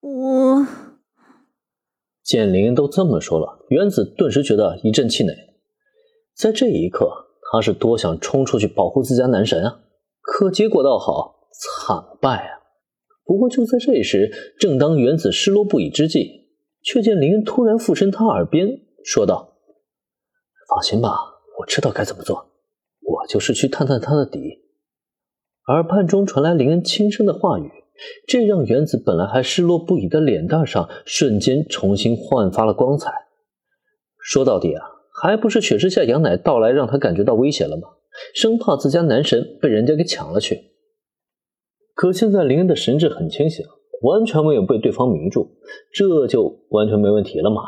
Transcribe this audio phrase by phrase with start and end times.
[0.00, 0.66] 我
[2.22, 5.34] 见林恩都这么说了，原子顿时觉得一阵气馁。
[6.34, 9.82] 在这一刻，他是多想冲出去保护自家男神啊！
[10.22, 12.60] 可结果倒好，惨败啊！
[13.24, 16.48] 不过就在这时，正当原子失落不已之际，
[16.82, 18.68] 却见林恩突然附身他耳边
[19.04, 19.56] 说道
[20.68, 21.10] ：“放心吧，
[21.58, 22.52] 我知道该怎么做，
[23.02, 24.64] 我就是去探探他的底。”
[25.68, 27.70] 耳畔中传来林恩轻声的话语。
[28.26, 33.12] 这让原子本来还失落不已的脸蛋上瞬间重新焕发了光彩。
[34.18, 34.84] 说到底啊，
[35.22, 37.88] 还不是雪之下羊奶到来让他感觉到威胁了吗？
[38.34, 40.72] 生怕自家男神被人家给抢了去。
[41.94, 43.64] 可现在林恩的神智很清醒，
[44.02, 45.58] 完全没有被对方迷住，
[45.92, 47.62] 这就完全没问题了嘛。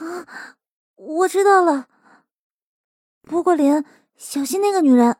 [0.00, 0.56] 啊，
[0.96, 1.86] 我知道了。
[3.22, 3.84] 不过林，
[4.16, 5.16] 小心那个女人。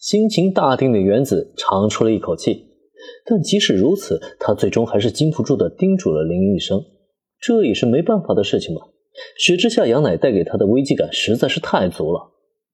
[0.00, 2.66] 心情大定的原子长出了一口气，
[3.26, 6.82] 但即使如此，他最终还是禁不住的叮嘱了林一声。
[7.38, 8.80] 这也是没办法的事情嘛。
[9.36, 12.32] 雪之下羊奶带给他的危机感实在是太足了。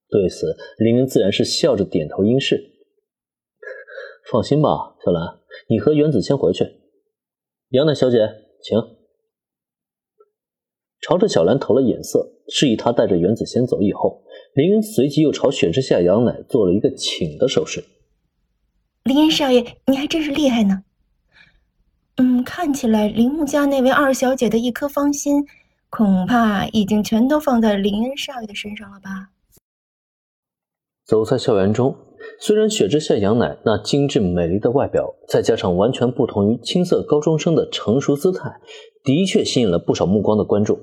[0.09, 2.63] 对此，林恩自然是笑着点头应是。
[4.31, 4.69] 放心吧，
[5.05, 6.65] 小兰，你和原子先回去。
[7.71, 8.19] 羊奶小姐，
[8.63, 8.96] 请。
[11.07, 13.81] 朝着小兰投了眼色，示意她带着原子先走。
[13.81, 14.25] 以后。
[14.55, 17.85] 林恩随即又朝雪之下羊奶做了一个请的手势。
[19.05, 20.83] 林恩少爷，你还真是厉害呢。
[22.17, 25.47] 嗯，看起来铃木家那位二小姐的一颗芳心，
[25.91, 29.29] 恐怕已经全都放在林恩少爷的身上了吧。
[31.05, 31.95] 走在校园中，
[32.39, 38.61] 虽然雪之下羊奶那精致美丽的外表，再加上完全不同于青涩高中生的成熟姿态，
[39.03, 40.79] 的确吸引了不少目光的关注。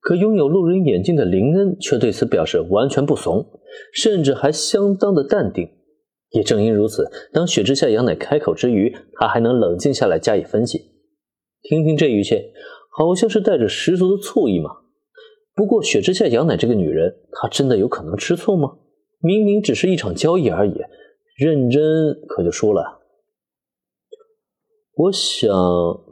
[0.00, 3.46] 可拥有路人眼镜的林恩却对此表示完全不怂，
[3.94, 5.68] 甚至还相当的淡定。
[6.30, 10.80] 也正因如此，当雪之下羊奶开口之余，他还能冷静下来加以分析。
[11.62, 12.36] 听听这语气，
[12.90, 14.70] 好像是带着十足的醋意嘛。
[15.54, 18.70] 不过雪之下羊奶这个女人，她真的有可能吃醋吗？
[19.22, 20.74] 明明只是一场交易而已，
[21.36, 21.82] 认真
[22.28, 23.00] 可就输了。
[24.94, 25.50] 我想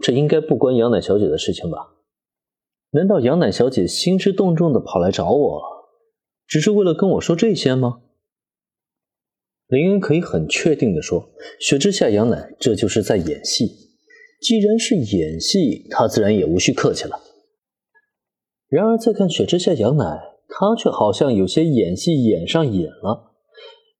[0.00, 1.96] 这应该不关杨乃小姐的事情吧。
[2.92, 5.62] 难道杨乃小姐心知肚重的跑来找我，
[6.46, 8.00] 只是为了跟我说这些吗？
[9.66, 13.66] 林恩可以很确定的说，雪之下杨乃这就是在演戏。
[14.40, 17.20] 既然是演戏，他自然也无需客气了。
[18.68, 20.04] 然而再看雪之下杨乃，
[20.50, 23.32] 他却好像有些演戏演上瘾了。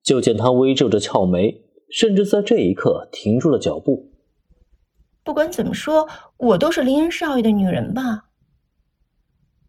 [0.03, 4.11] 就见他微皱着俏眉，甚至在这一刻停住了脚步。
[5.23, 8.27] 不管怎么说，我都是林恩少爷的女人吧。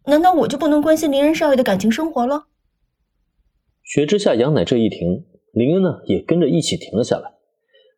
[0.06, 2.46] 难道我就不能关心林恩少爷的感情生活了？
[3.84, 7.34] 雪之下，杨乃这一停，林恩呢也跟着一起停了下来，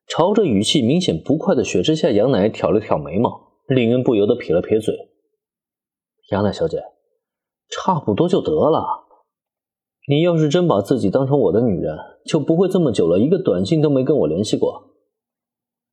[0.09, 3.55] 朝着语气明显不快的雪之下杨乃挑了挑眉毛。
[3.69, 4.95] 林恩不由得撇了撇嘴
[6.33, 6.83] ：“杨乃小姐，
[7.69, 9.05] 差不多就得了。
[10.09, 14.91] 你要是真把自己当成我的女人，就不会这么久了一个短信都没跟我联系过。”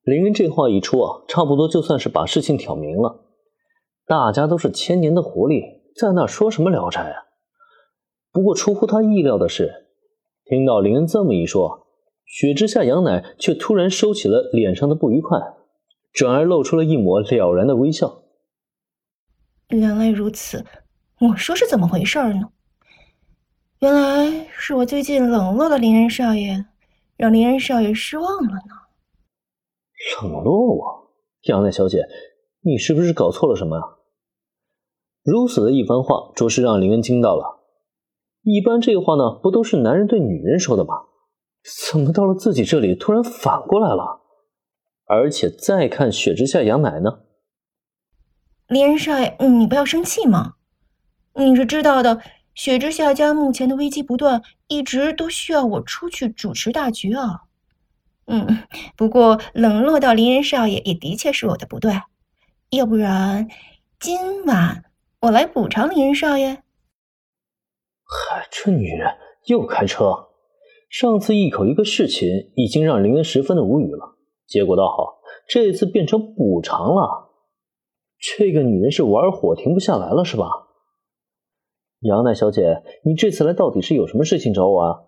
[0.04, 3.26] 林恩这话一出啊，差不多就算是把事情挑明了。
[4.08, 5.82] 大家都是千年的狐狸。
[5.94, 7.24] 在那说什么聊斋啊？
[8.32, 9.88] 不过出乎他意料的是，
[10.46, 11.86] 听到林恩这么一说，
[12.26, 15.38] 雪之下杨乃却突然收起了脸上的不愉快，
[16.14, 18.24] 转而露出了一抹了然的微笑。
[19.68, 20.66] 原来如此，
[21.22, 22.50] 我说是怎么回事呢？
[23.78, 26.66] 原来是我最近冷落了林恩少爷，
[27.16, 28.74] 让林恩少爷失望了呢。
[30.24, 32.00] 冷落我，杨乃小姐，
[32.62, 33.84] 你是不是搞错了什么啊？
[35.24, 37.60] 如此的一番话，着实让林恩惊到了。
[38.42, 40.96] 一般这话呢，不都是男人对女人说的吗？
[41.92, 44.22] 怎么到了自己这里，突然反过来了？
[45.06, 47.26] 而且再看雪之下杨奶呢？
[48.66, 50.56] 林恩少爷，你不要生气嘛。
[51.34, 52.22] 你是知道的，
[52.54, 57.44] 雪之下家目前的危机不断，一直都需要我出去主持大局啊。
[58.28, 58.60] 嗯，
[58.96, 61.94] 不过冷落到林恩少爷，也的确是我的不对。
[62.70, 63.48] 要不然
[64.00, 64.86] 今晚。
[65.22, 66.64] 我来补偿林恩少爷。
[68.04, 69.08] 嗨，这女人
[69.46, 70.30] 又开车。
[70.90, 74.18] 上次一口一个事情，已经让林恩十分的无语了。
[74.48, 77.30] 结果倒好，这次变成补偿了。
[78.20, 80.50] 这个女人是玩火停不下来了，是吧？
[82.02, 85.00] 杨奈小姐，你这次来到底是有什么事情找我啊？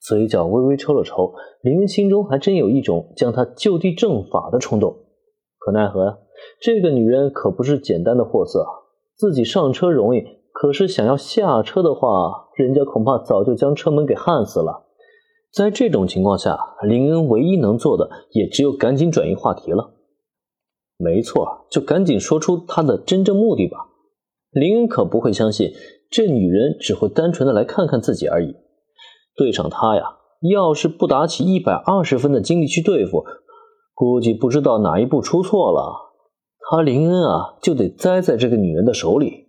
[0.00, 5.04] 嘴角微微抽了抽，林恩心中还真有一种将她就地正法的冲动。
[5.58, 6.20] 可奈何，
[6.60, 8.64] 这个女人可不是简单的货色。
[9.16, 14.86] 自己上车容易，可是想要下车的话，人家恐怕早就将车门给焊死了。
[15.52, 19.94] 在这种情况下，林恩唯一能做的也只有赶紧转移话题了。
[20.98, 23.76] 没错，就赶紧说出他的真正目的吧。
[24.50, 25.72] 林恩可不会相信
[26.10, 28.54] 这女人只会单纯的来看看自己而已。
[29.36, 30.16] 对上他呀，
[30.50, 33.24] 要是不打起一百二十分的精力去对付，
[33.94, 36.12] 估计不知道哪一步出错了，
[36.70, 39.45] 他林恩啊就得栽在这个女人的手里。